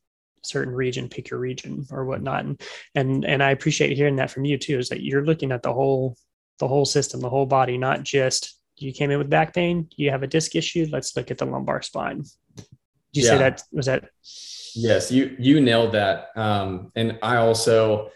[0.43, 2.45] certain region, pick your region or whatnot.
[2.45, 2.61] And
[2.95, 5.73] and and I appreciate hearing that from you too, is that you're looking at the
[5.73, 6.17] whole
[6.59, 10.11] the whole system, the whole body, not just you came in with back pain, you
[10.11, 10.87] have a disc issue.
[10.91, 12.25] Let's look at the lumbar spine.
[13.13, 13.33] Did you yeah.
[13.33, 13.63] say that?
[13.73, 14.11] Was that?
[14.75, 16.29] Yes, you you nailed that.
[16.37, 18.11] Um, and I also,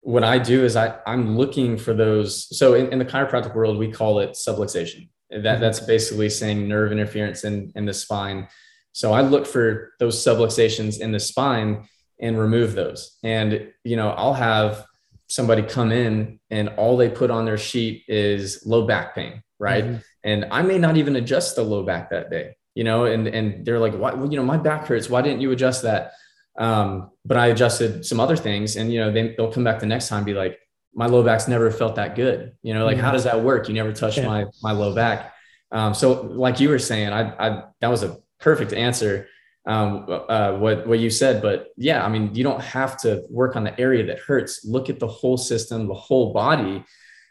[0.00, 2.56] what I do is I I'm looking for those.
[2.56, 5.08] So in, in the chiropractic world, we call it subluxation.
[5.30, 5.60] That mm-hmm.
[5.60, 8.48] that's basically saying nerve interference in in the spine.
[8.92, 11.88] So I look for those subluxations in the spine
[12.20, 13.18] and remove those.
[13.22, 14.84] And you know, I'll have
[15.28, 19.84] somebody come in and all they put on their sheet is low back pain, right?
[19.84, 19.96] Mm-hmm.
[20.24, 23.64] And I may not even adjust the low back that day, you know, and and
[23.64, 25.08] they're like, why, you know, my back hurts.
[25.10, 26.12] Why didn't you adjust that?
[26.58, 29.86] Um, but I adjusted some other things, and you know, they, they'll come back the
[29.86, 30.58] next time, be like,
[30.94, 32.52] my low back's never felt that good.
[32.62, 33.68] You know, like how does that work?
[33.68, 34.26] You never touched yeah.
[34.26, 35.32] my my low back.
[35.70, 39.28] Um, so like you were saying, I, I that was a perfect answer
[39.66, 41.40] um, uh, what what you said.
[41.40, 44.64] But yeah, I mean, you don't have to work on the area that hurts.
[44.64, 46.84] Look at the whole system, the whole body,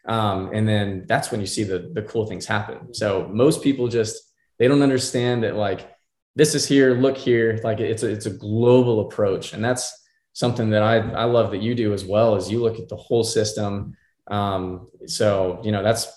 [0.07, 2.93] um, and then that's when you see the the cool things happen.
[2.93, 4.30] So most people just
[4.61, 5.89] they don't understand that like
[6.35, 9.91] this is here, look here, like it's a, it's a global approach, and that's
[10.33, 12.35] something that I I love that you do as well.
[12.35, 13.97] As you look at the whole system.
[14.27, 16.07] Um, so you know that's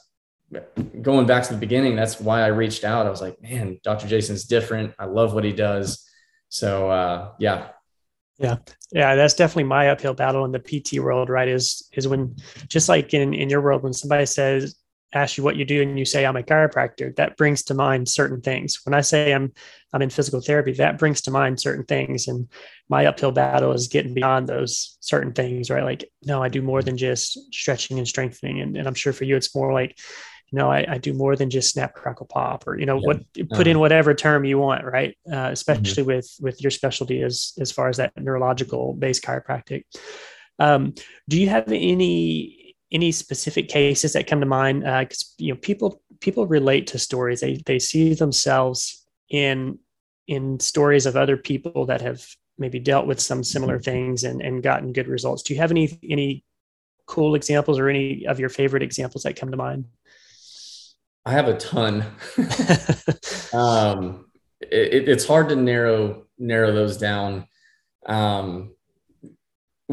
[1.01, 3.07] going back to the beginning, that's why I reached out.
[3.07, 4.07] I was like, man, Dr.
[4.07, 4.93] Jason's different.
[4.99, 6.07] I love what he does.
[6.51, 7.69] So uh, yeah.
[8.39, 8.57] Yeah.
[8.93, 9.15] Yeah.
[9.15, 11.49] That's definitely my uphill battle in the PT world, right?
[11.49, 12.37] Is is when
[12.69, 14.77] just like in, in your world, when somebody says,
[15.15, 18.09] ask you what you do and you say I'm a chiropractor, that brings to mind
[18.09, 18.81] certain things.
[18.85, 19.53] When I say I'm
[19.93, 22.27] I'm in physical therapy, that brings to mind certain things.
[22.27, 22.49] And
[22.89, 25.85] my uphill battle is getting beyond those certain things, right?
[25.85, 28.61] Like, no, I do more than just stretching and strengthening.
[28.61, 29.97] And, and I'm sure for you, it's more like
[30.51, 33.07] you know, I, I, do more than just snap, crackle, pop, or you know, yeah.
[33.07, 35.17] what put in whatever term you want, right?
[35.27, 35.53] Uh, mm-hmm.
[35.53, 36.13] especially mm-hmm.
[36.13, 39.85] with with your specialty as as far as that neurological based chiropractic.
[40.61, 40.95] Um,
[41.29, 42.64] do you have any
[42.95, 44.81] any specific cases that come to mind?
[44.81, 47.41] Because uh, you know, people people relate to stories.
[47.41, 49.79] They they see themselves in
[50.27, 52.27] in stories of other people that have
[52.57, 53.91] maybe dealt with some similar mm-hmm.
[53.91, 55.43] things and and gotten good results.
[55.43, 56.45] Do you have any any
[57.07, 59.87] cool examples or any of your favorite examples that come to mind?
[61.27, 62.05] I have a ton.
[63.53, 64.27] um,
[64.61, 67.47] it, it's hard to narrow narrow those down.
[68.07, 68.75] Um,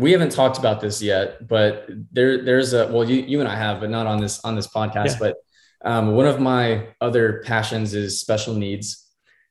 [0.01, 3.55] we haven't talked about this yet, but there there's a well, you you and I
[3.55, 5.11] have, but not on this on this podcast.
[5.11, 5.17] Yeah.
[5.19, 5.35] But
[5.85, 9.07] um, one of my other passions is special needs,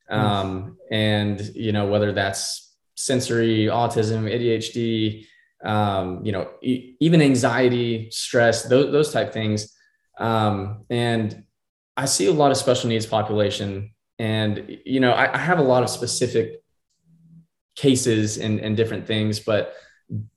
[0.08, 0.14] hmm.
[0.14, 0.76] um, mm.
[0.90, 5.24] and you know whether that's sensory autism, ADHD,
[5.64, 9.72] um, you know, e- even anxiety, stress, those those type things.
[10.18, 11.44] Um, and
[11.96, 15.62] I see a lot of special needs population, and you know, I, I have a
[15.62, 16.60] lot of specific
[17.76, 19.74] cases and, and different things, but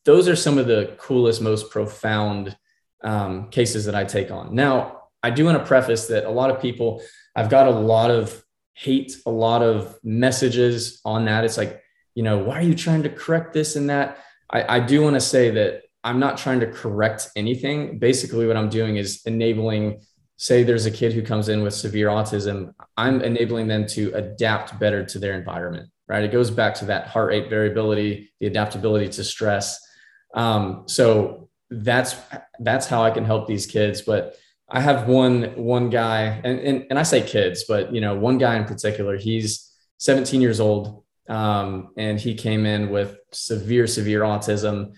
[0.05, 2.55] those are some of the coolest, most profound
[3.03, 4.55] um, cases that I take on.
[4.55, 7.01] Now, I do want to preface that a lot of people,
[7.35, 11.43] I've got a lot of hate, a lot of messages on that.
[11.43, 11.81] It's like,
[12.15, 14.17] you know, why are you trying to correct this and that?
[14.49, 17.97] I, I do want to say that I'm not trying to correct anything.
[17.99, 20.01] Basically, what I'm doing is enabling
[20.37, 24.77] say there's a kid who comes in with severe autism, I'm enabling them to adapt
[24.79, 26.23] better to their environment, right?
[26.23, 29.79] It goes back to that heart rate variability, the adaptability to stress.
[30.35, 32.15] Um, so that's
[32.59, 34.03] that's how I can help these kids.
[34.03, 34.35] But
[34.69, 38.37] I have one one guy, and, and and I say kids, but you know, one
[38.37, 44.21] guy in particular, he's 17 years old, um, and he came in with severe severe
[44.21, 44.93] autism,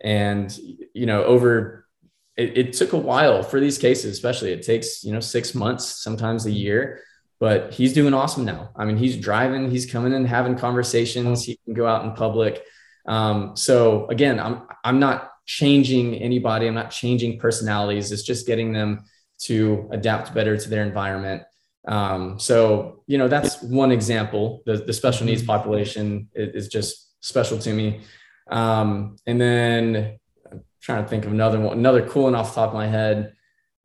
[0.00, 0.56] and
[0.94, 1.88] you know, over
[2.36, 5.84] it, it took a while for these cases, especially it takes, you know, six months,
[6.00, 7.02] sometimes a year,
[7.40, 8.70] but he's doing awesome now.
[8.76, 11.42] I mean, he's driving, he's coming and having conversations.
[11.44, 12.62] He can go out in public.
[13.06, 16.68] Um, so again, I'm, I'm not changing anybody.
[16.68, 18.12] I'm not changing personalities.
[18.12, 19.04] It's just getting them
[19.40, 21.42] to adapt better to their environment.
[21.88, 24.62] Um, so, you know, that's one example.
[24.66, 28.02] The, the special needs population is, is just special to me.
[28.50, 30.18] Um, and then
[30.52, 32.86] I'm trying to think of another one, another cool one off the top of my
[32.86, 33.32] head.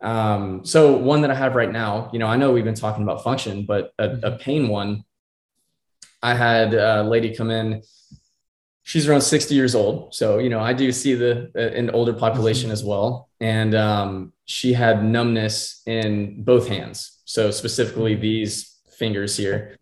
[0.01, 3.03] Um, so one that I have right now, you know, I know we've been talking
[3.03, 4.37] about function, but a, a mm-hmm.
[4.37, 5.03] pain one,
[6.21, 7.81] I had a lady come in.
[8.83, 10.13] She's around 60 years old.
[10.13, 12.73] So, you know, I do see the an older population mm-hmm.
[12.73, 13.29] as well.
[13.39, 17.21] And um, she had numbness in both hands.
[17.25, 18.21] So specifically mm-hmm.
[18.21, 19.77] these fingers here.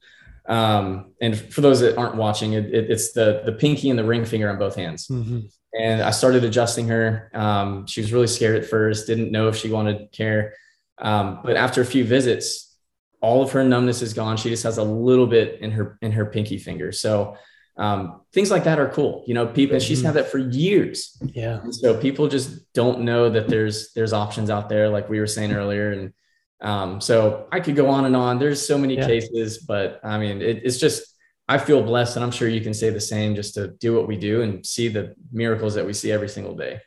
[0.46, 4.04] Um, and for those that aren't watching, it, it, it's the the pinky and the
[4.04, 5.08] ring finger on both hands.
[5.08, 5.40] Mm-hmm
[5.80, 7.32] and I started adjusting her.
[7.34, 10.54] Um, she was really scared at first, didn't know if she wanted care.
[11.00, 12.76] Um, but after a few visits,
[13.22, 14.38] all of her numbness is gone.
[14.38, 16.92] She just has a little bit in her in her pinky finger.
[16.92, 17.38] So
[17.78, 19.24] um, things like that are cool.
[19.26, 19.80] You know, people.
[19.80, 20.08] she's mm-hmm.
[20.08, 21.18] had that for years.
[21.22, 21.62] Yeah.
[21.62, 25.28] And so people just don't know that there's there's options out there, like we were
[25.28, 25.92] saying earlier.
[25.92, 26.14] And
[26.62, 28.40] um, so I could go on and on.
[28.40, 29.08] There's so many yeah.
[29.08, 31.13] cases, but I mean, it, it's just
[31.48, 34.08] I feel blessed, and I'm sure you can say the same, just to do what
[34.08, 36.80] we do and see the miracles that we see every single day.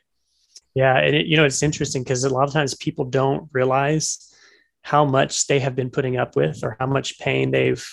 [0.73, 4.33] Yeah, and it, you know it's interesting because a lot of times people don't realize
[4.81, 7.85] how much they have been putting up with, or how much pain they've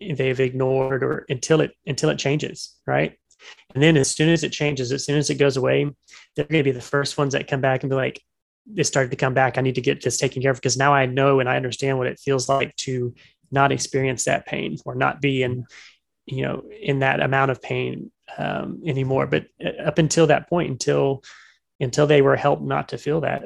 [0.00, 3.16] they've ignored, or until it until it changes, right?
[3.74, 5.90] And then as soon as it changes, as soon as it goes away,
[6.36, 8.20] they're going to be the first ones that come back and be like,
[8.66, 9.58] "This started to come back.
[9.58, 11.98] I need to get this taken care of because now I know and I understand
[11.98, 13.12] what it feels like to
[13.52, 15.66] not experience that pain or not be in,
[16.26, 20.70] you know, in that amount of pain um, anymore." But uh, up until that point,
[20.70, 21.22] until
[21.80, 23.42] until they were helped not to feel that,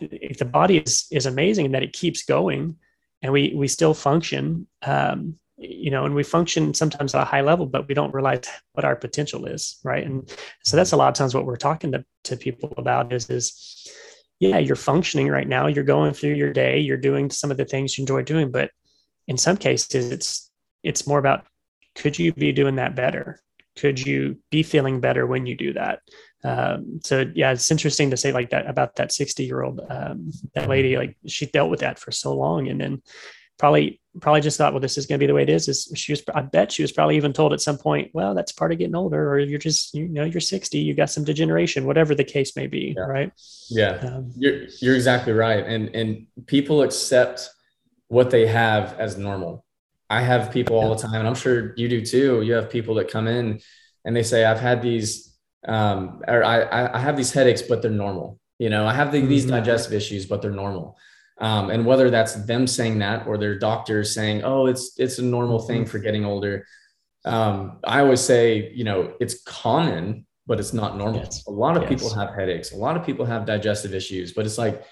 [0.00, 2.76] if the body is is amazing in that it keeps going,
[3.22, 4.66] and we we still function.
[4.82, 8.40] Um, you know, and we function sometimes at a high level, but we don't realize
[8.72, 10.04] what our potential is, right?
[10.04, 10.28] And
[10.64, 13.86] so that's a lot of times what we're talking to, to people about is is
[14.40, 17.64] yeah, you're functioning right now, you're going through your day, you're doing some of the
[17.64, 18.70] things you enjoy doing, but
[19.28, 20.50] in some cases it's
[20.82, 21.46] it's more about
[21.94, 23.40] could you be doing that better?
[23.76, 26.00] Could you be feeling better when you do that?
[26.44, 30.30] Um, so yeah, it's interesting to say like that about that 60 year old um,
[30.54, 33.02] that lady, like she dealt with that for so long, and then
[33.58, 35.68] probably probably just thought, well, this is going to be the way it is.
[35.68, 36.22] Is she was?
[36.34, 38.96] I bet she was probably even told at some point, well, that's part of getting
[38.96, 42.56] older, or you're just you know you're 60, you got some degeneration, whatever the case
[42.56, 43.04] may be, yeah.
[43.04, 43.32] right?
[43.70, 47.48] Yeah, um, you're you're exactly right, and and people accept
[48.08, 49.64] what they have as normal.
[50.12, 52.42] I have people all the time, and I'm sure you do too.
[52.42, 53.60] You have people that come in
[54.04, 55.34] and they say, I've had these,
[55.66, 58.38] um, or I I have these headaches, but they're normal.
[58.58, 59.28] You know, I have the, mm-hmm.
[59.28, 60.98] these digestive issues, but they're normal.
[61.40, 65.22] Um, and whether that's them saying that or their doctors saying, "Oh, it's it's a
[65.22, 66.66] normal thing for getting older,"
[67.24, 71.20] um, I always say, you know, it's common, but it's not normal.
[71.20, 71.46] Yes.
[71.46, 71.88] A lot of yes.
[71.88, 72.72] people have headaches.
[72.72, 74.84] A lot of people have digestive issues, but it's like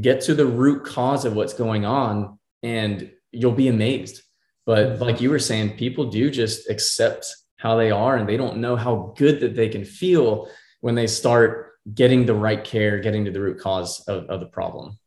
[0.00, 4.22] get to the root cause of what's going on, and you'll be amazed.
[4.66, 5.02] But mm-hmm.
[5.02, 8.76] like you were saying, people do just accept how they are, and they don't know
[8.76, 10.50] how good that they can feel
[10.80, 14.46] when they start getting the right care, getting to the root cause of, of the
[14.46, 14.98] problem.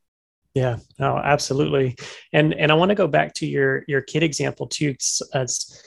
[0.56, 1.96] Yeah, no, absolutely.
[2.34, 4.96] And and I want to go back to your your kid example too.
[5.34, 5.84] As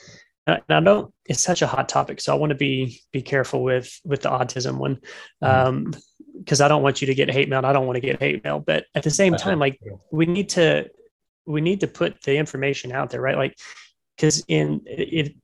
[0.47, 3.63] and I don't, it's such a hot topic, so I want to be be careful
[3.63, 4.95] with with the autism one,
[5.43, 5.45] mm-hmm.
[5.45, 5.93] um,
[6.37, 7.65] because I don't want you to get hate mail.
[7.65, 9.79] I don't want to get hate mail, but at the same time, like
[10.11, 10.89] we need to
[11.45, 13.37] we need to put the information out there, right?
[13.37, 13.57] Like,
[14.15, 15.35] because in it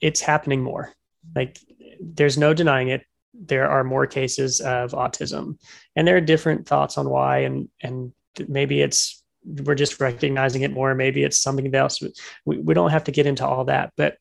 [0.00, 0.92] it's happening more.
[1.34, 1.58] Like,
[2.00, 3.02] there's no denying it.
[3.34, 5.58] There are more cases of autism.
[5.96, 8.12] And there are different thoughts on why and and
[8.48, 10.94] maybe it's we're just recognizing it more.
[10.94, 12.02] Maybe it's something else.
[12.44, 13.92] We, we don't have to get into all that.
[13.96, 14.18] But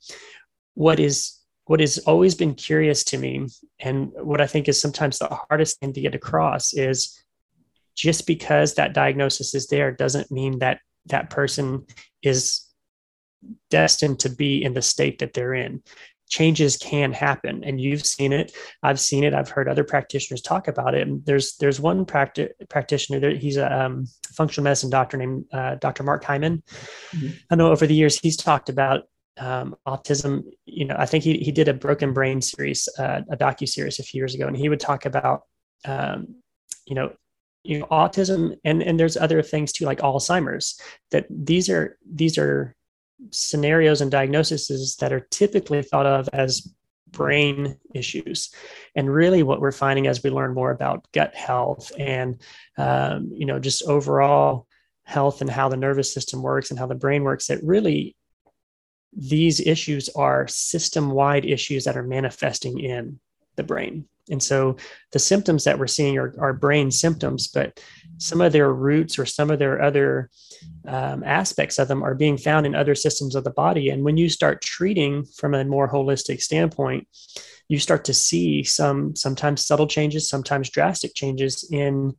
[0.76, 3.46] what is what has always been curious to me
[3.80, 7.22] and what i think is sometimes the hardest thing to get across is
[7.96, 11.86] just because that diagnosis is there doesn't mean that that person
[12.22, 12.66] is
[13.70, 15.82] destined to be in the state that they're in.
[16.30, 18.52] Changes can happen and you've seen it.
[18.84, 19.34] I've seen it.
[19.34, 21.08] I've heard other practitioners talk about it.
[21.08, 25.76] And there's there's one practi- practitioner there he's a um, functional medicine doctor named uh,
[25.76, 26.62] dr mark hyman.
[27.16, 27.30] Mm-hmm.
[27.50, 29.04] i know over the years he's talked about
[29.40, 30.44] um, autism.
[30.66, 34.04] You know i think he, he did a broken brain series uh, a docu-series a
[34.04, 35.44] few years ago and he would talk about
[35.86, 36.36] um,
[36.86, 37.12] you know
[37.64, 40.80] you know autism and and there's other things too like alzheimer's
[41.12, 42.76] that these are these are
[43.32, 46.74] scenarios and diagnoses that are typically thought of as
[47.12, 48.54] brain issues.
[48.96, 52.42] And really what we're finding as we learn more about gut health and
[52.78, 54.68] um, you know just overall
[55.04, 58.16] health and how the nervous system works and how the brain works that really
[59.12, 63.20] these issues are system wide issues that are manifesting in
[63.56, 64.78] the brain and so
[65.12, 67.80] the symptoms that we're seeing are, are brain symptoms, but
[68.18, 70.30] some of their roots or some of their other
[70.88, 73.90] um, aspects of them are being found in other systems of the body.
[73.90, 77.08] And when you start treating from a more holistic standpoint,
[77.70, 82.16] you start to see some sometimes subtle changes, sometimes drastic changes in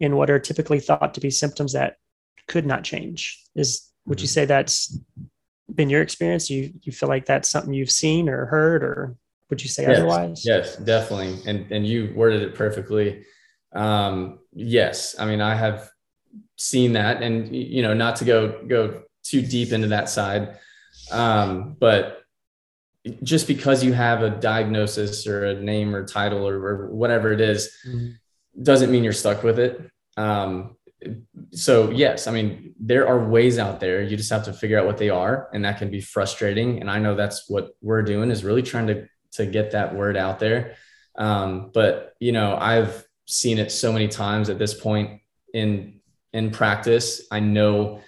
[0.00, 1.96] in what are typically thought to be symptoms that
[2.46, 3.42] could not change.
[3.54, 4.32] Is would you mm-hmm.
[4.32, 4.98] say that's
[5.72, 6.50] been your experience?
[6.50, 9.16] You you feel like that's something you've seen or heard or
[9.50, 10.42] would you say yes, otherwise?
[10.44, 11.38] Yes, definitely.
[11.50, 13.24] And and you worded it perfectly.
[13.72, 15.90] Um, yes, I mean I have
[16.56, 20.56] seen that, and you know, not to go go too deep into that side,
[21.10, 22.22] um, but
[23.22, 27.40] just because you have a diagnosis or a name or title or, or whatever it
[27.40, 28.10] is, mm-hmm.
[28.62, 29.80] doesn't mean you're stuck with it.
[30.16, 30.76] Um,
[31.52, 34.02] so yes, I mean there are ways out there.
[34.02, 36.80] You just have to figure out what they are, and that can be frustrating.
[36.80, 39.08] And I know that's what we're doing is really trying to
[39.38, 40.76] to get that word out there.
[41.16, 45.20] Um, but you know, I've seen it so many times at this point
[45.54, 46.00] in
[46.32, 47.22] in practice.
[47.30, 48.00] I know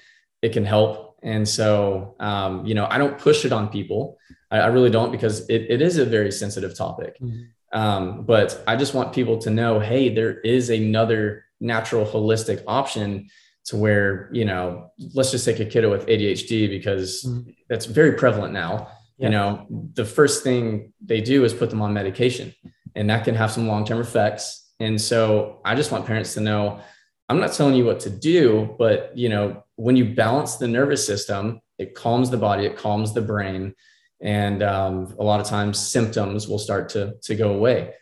[0.42, 4.18] it can help, and so um, you know, I don't push it on people.
[4.50, 7.16] I, I really don't because it, it is a very sensitive topic.
[7.20, 7.78] Mm-hmm.
[7.78, 13.28] Um, but I just want people to know, hey, there is another natural holistic option
[13.66, 17.50] to where you know, let's just take a kiddo with ADHD because mm-hmm.
[17.68, 18.88] that's very prevalent now
[19.20, 19.26] yeah.
[19.26, 22.54] you know, the first thing they do is put them on medication
[22.94, 24.72] and that can have some long-term effects.
[24.80, 26.80] And so I just want parents to know,
[27.28, 31.06] I'm not telling you what to do, but you know, when you balance the nervous
[31.06, 33.74] system, it calms the body, it calms the brain.
[34.22, 37.94] And um, a lot of times symptoms will start to, to go away.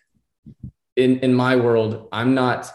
[0.97, 2.71] In, in my world, I'm not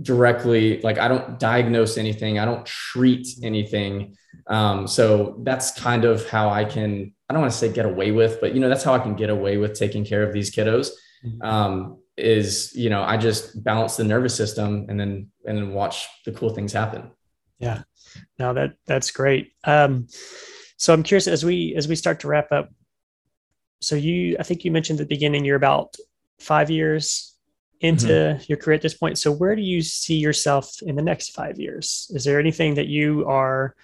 [0.00, 4.16] directly like I don't diagnose anything, I don't treat anything.
[4.46, 8.10] Um, so that's kind of how I can, I don't want to say get away
[8.10, 10.54] with, but you know, that's how I can get away with taking care of these
[10.54, 10.90] kiddos.
[11.24, 11.42] Mm-hmm.
[11.42, 16.08] Um, is you know I just balance the nervous system and then and then watch
[16.24, 17.10] the cool things happen.
[17.58, 17.82] Yeah,
[18.38, 19.52] no that that's great.
[19.64, 20.08] Um,
[20.76, 22.70] so I'm curious as we as we start to wrap up.
[23.80, 25.94] So you, I think you mentioned at the beginning you're about
[26.40, 27.36] five years
[27.80, 28.42] into mm-hmm.
[28.48, 29.18] your career at this point.
[29.18, 32.10] So where do you see yourself in the next five years?
[32.12, 33.76] Is there anything that you are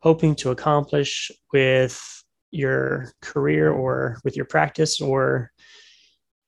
[0.00, 2.17] hoping to accomplish with
[2.50, 5.50] your career or with your practice or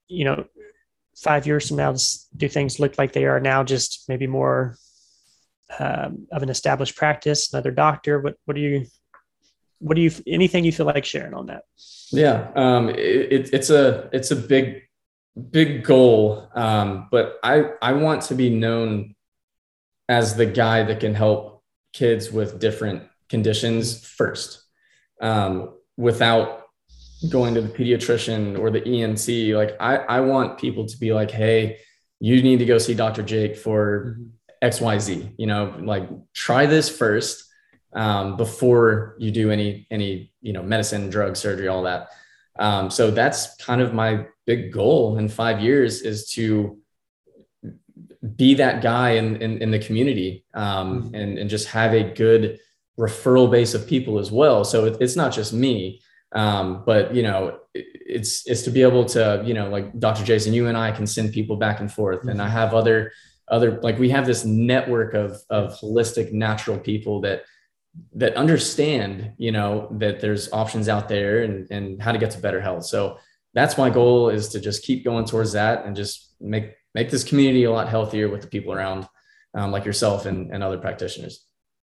[0.08, 0.44] you know
[1.16, 1.94] five years from now
[2.36, 4.76] do things look like they are now just maybe more
[5.78, 8.20] um, of an established practice another doctor?
[8.20, 8.86] What what do you
[9.78, 11.64] what do you anything you feel like sharing on that?
[12.10, 14.82] Yeah um, it, it's a it's a big
[15.50, 19.14] big goal um, but i i want to be known
[20.08, 24.64] as the guy that can help kids with different conditions first.
[25.20, 26.62] Um, without
[27.28, 29.28] going to the pediatrician or the ENT.
[29.54, 31.78] Like I, I want people to be like, hey,
[32.18, 33.22] you need to go see Dr.
[33.22, 34.66] Jake for mm-hmm.
[34.66, 35.34] XYZ.
[35.36, 37.44] You know, like try this first
[37.92, 42.08] um, before you do any any you know medicine, drug, surgery, all that.
[42.58, 46.78] Um, so that's kind of my big goal in five years is to
[48.36, 51.14] be that guy in in, in the community um, mm-hmm.
[51.14, 52.58] and and just have a good
[53.00, 54.62] referral base of people as well.
[54.64, 56.00] So it, it's not just me.
[56.32, 60.24] Um, but you know, it's it's to be able to, you know, like Dr.
[60.24, 62.28] Jason, you and I can send people back and forth.
[62.28, 62.52] And I mm-hmm.
[62.52, 63.12] have other
[63.48, 67.42] other like we have this network of of holistic natural people that
[68.14, 72.38] that understand, you know, that there's options out there and and how to get to
[72.38, 72.84] better health.
[72.84, 73.18] So
[73.52, 77.24] that's my goal is to just keep going towards that and just make make this
[77.24, 79.08] community a lot healthier with the people around
[79.54, 81.44] um, like yourself and, and other practitioners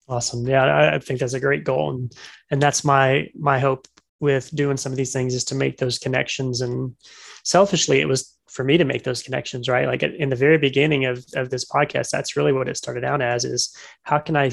[0.08, 0.48] awesome.
[0.48, 2.12] Yeah I, I think that's a great goal and
[2.50, 3.88] and that's my my hope
[4.20, 6.96] with doing some of these things is to make those connections and
[7.44, 9.88] selfishly it was for me to make those connections right?
[9.88, 13.22] Like in the very beginning of, of this podcast that's really what it started out
[13.22, 14.52] as is how can i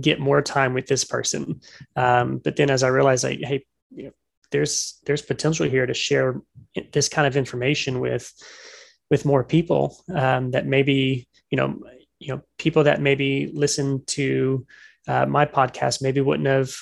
[0.00, 1.60] get more time with this person?
[1.96, 3.64] Um, but then as i realized like hey
[3.94, 4.12] you know,
[4.50, 6.40] there's there's potential here to share
[6.92, 8.32] this kind of information with
[9.10, 11.78] with more people um, that maybe you know
[12.18, 14.66] you know people that maybe listen to
[15.08, 16.74] uh, my podcast maybe wouldn't have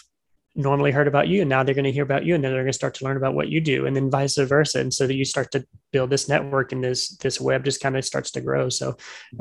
[0.57, 2.63] normally heard about you and now they're going to hear about you and then they're
[2.63, 4.79] going to start to learn about what you do and then vice versa.
[4.79, 7.97] And so that you start to build this network and this this web just kind
[7.97, 8.69] of starts to grow.
[8.69, 8.93] So uh,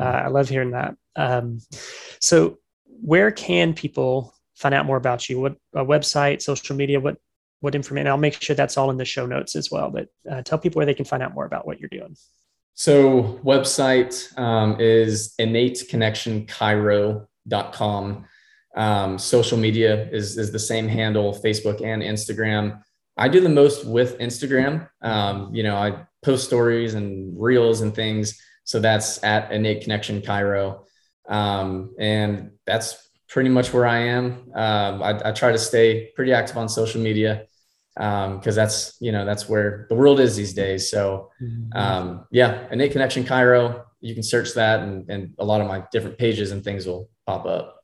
[0.04, 0.26] mm-hmm.
[0.26, 0.96] i love hearing that.
[1.16, 1.60] Um,
[2.20, 5.40] so where can people find out more about you?
[5.40, 7.18] What a website social media what
[7.60, 10.42] what information i'll make sure that's all in the show notes as well but uh,
[10.42, 12.14] tell people where they can find out more about what you're doing
[12.74, 18.26] so website um, is innateconnectionchiro.com
[18.76, 22.82] um, social media is, is the same handle, Facebook and Instagram.
[23.18, 24.88] I do the most with Instagram.
[25.02, 28.42] Um, you know, I post stories and reels and things.
[28.64, 30.84] So that's at Innate Connection Chiro.
[31.30, 34.52] Um, and that's pretty much where I am.
[34.56, 37.46] Um, I, I, try to stay pretty active on social media
[37.96, 40.90] because um, that's, you know, that's where the world is these days.
[40.90, 41.78] So mm-hmm.
[41.78, 43.84] um, yeah, Innate Connection Chiro.
[44.02, 47.10] you can search that and, and a lot of my different pages and things will
[47.26, 47.84] pop up.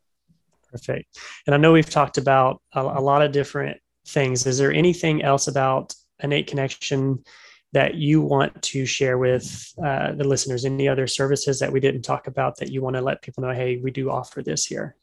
[0.72, 1.18] Perfect.
[1.46, 4.46] And I know we've talked about a, a lot of different things.
[4.46, 7.24] Is there anything else about innate connection
[7.72, 10.66] that you want to share with uh, the listeners?
[10.66, 13.54] Any other services that we didn't talk about that you want to let people know?
[13.54, 14.96] Hey, we do offer this here.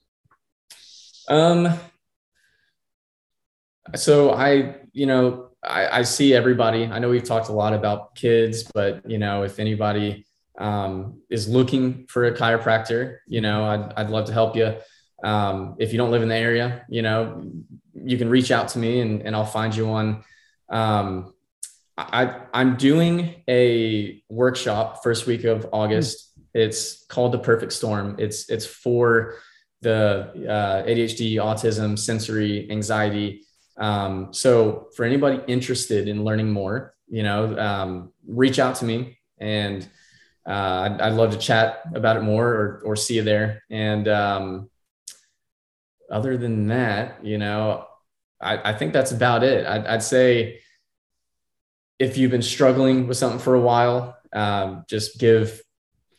[1.29, 1.79] Um.
[3.95, 6.87] So I, you know, I, I see everybody.
[6.87, 10.26] I know we've talked a lot about kids, but you know, if anybody
[10.59, 14.76] um, is looking for a chiropractor, you know, I'd, I'd love to help you.
[15.24, 17.51] Um, if you don't live in the area, you know,
[17.95, 20.24] you can reach out to me and, and I'll find you one.
[20.68, 21.32] Um,
[21.99, 26.30] I, I'm doing a workshop first week of August.
[26.53, 28.16] It's called the Perfect Storm.
[28.18, 29.37] It's it's for
[29.80, 33.46] the uh, ADHD, autism, sensory anxiety.
[33.79, 39.18] Um, so for anybody interested in learning more, you know, um, reach out to me
[39.39, 39.87] and
[40.47, 43.64] uh, I'd, I'd, love to chat about it more or, or see you there.
[43.68, 44.70] And um,
[46.11, 47.87] other than that, you know,
[48.41, 49.66] I, I think that's about it.
[49.66, 50.61] I'd, I'd, say
[51.99, 55.62] if you've been struggling with something for a while, um, just give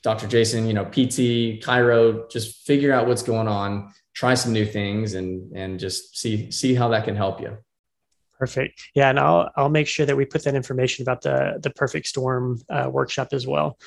[0.03, 0.27] Dr.
[0.27, 5.13] Jason, you know, PT, chiro, just figure out what's going on, try some new things
[5.13, 5.29] and,
[5.61, 7.51] and just see, see how that can help you.
[8.39, 8.75] Perfect.
[8.93, 12.05] Yeah, and I'll I'll make sure that we put that information about the the Perfect
[12.05, 13.79] Storm uh, workshop as well,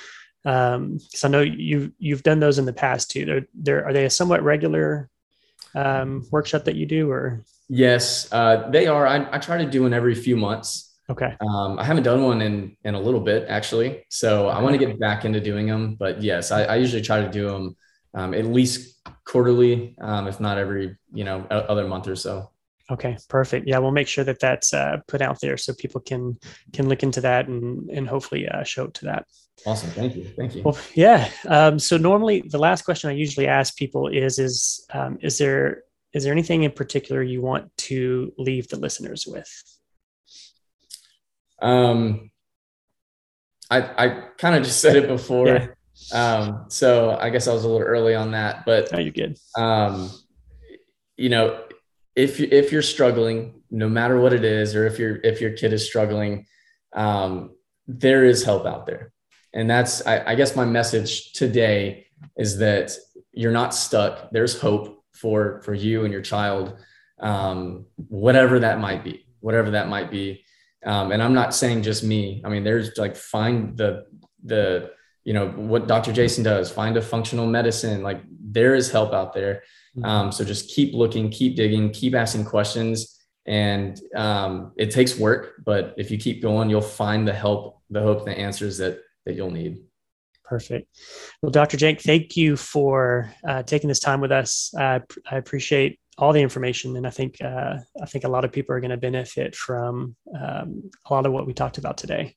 [0.42, 3.24] because um, I know you you've done those in the past too.
[3.24, 5.08] They're, they're are they a somewhat regular
[5.76, 7.44] um, workshop that you do or?
[7.68, 9.06] Yes, uh, they are.
[9.06, 10.98] I, I try to do one every few months.
[11.08, 11.32] Okay.
[11.40, 14.48] Um, I haven't done one in in a little bit actually, so.
[14.48, 15.94] I want to get back into doing them.
[15.94, 17.76] But yes, I, I usually try to do them
[18.14, 22.50] um, at least quarterly, um, if not every you know other month or so.
[22.90, 23.68] Okay, perfect.
[23.68, 26.38] Yeah, we'll make sure that that's uh, put out there so people can
[26.72, 29.26] can look into that and and hopefully uh, show it to that.
[29.64, 30.62] Awesome, thank you, thank you.
[30.62, 31.30] Well, yeah.
[31.46, 35.84] Um, so normally, the last question I usually ask people is is um, is there
[36.12, 39.78] is there anything in particular you want to leave the listeners with?
[41.62, 42.30] Um,
[43.70, 45.46] I I kind of just said it before.
[45.46, 45.66] Yeah.
[46.12, 49.38] Um, so I guess I was a little early on that, but oh, you're good.
[49.56, 50.10] Um,
[51.16, 51.62] you know,
[52.16, 55.52] if you, if you're struggling, no matter what it is, or if your if your
[55.52, 56.46] kid is struggling,
[56.94, 57.54] um,
[57.86, 59.12] there is help out there,
[59.52, 62.06] and that's I, I guess my message today
[62.36, 62.92] is that
[63.32, 64.30] you're not stuck.
[64.30, 66.76] There's hope for for you and your child,
[67.20, 70.44] um, whatever that might be, whatever that might be.
[70.84, 72.42] Um, and I'm not saying just me.
[72.44, 74.06] I mean, there's like find the
[74.42, 74.90] the
[75.24, 76.12] you know what Dr.
[76.12, 76.70] Jason does.
[76.70, 78.02] Find a functional medicine.
[78.02, 79.62] Like there is help out there.
[79.96, 80.04] Mm-hmm.
[80.04, 83.16] Um, so just keep looking, keep digging, keep asking questions.
[83.46, 88.00] And um, it takes work, but if you keep going, you'll find the help, the
[88.00, 89.82] hope, the answers that that you'll need.
[90.44, 90.88] Perfect.
[91.42, 91.76] Well, Dr.
[91.76, 94.74] Jake, thank you for uh, taking this time with us.
[94.76, 94.98] Uh,
[95.30, 98.74] I appreciate all the information, and I think uh, I think a lot of people
[98.74, 102.36] are going to benefit from um, a lot of what we talked about today.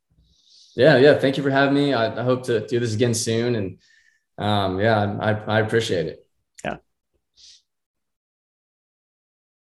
[0.75, 1.17] Yeah, yeah.
[1.19, 1.93] Thank you for having me.
[1.93, 3.79] I, I hope to do this again soon, and
[4.37, 6.22] um, yeah, I, I appreciate it.